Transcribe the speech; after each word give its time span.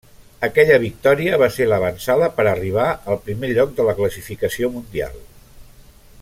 Aquella 0.45 0.77
victòria 0.83 1.37
va 1.41 1.49
ser 1.57 1.67
l'avantsala 1.71 2.29
per 2.39 2.45
a 2.47 2.53
arribar 2.53 2.87
al 3.13 3.21
primer 3.27 3.53
lloc 3.59 3.77
de 3.81 3.87
la 3.91 3.95
classificació 4.01 4.73
mundial. 4.79 5.25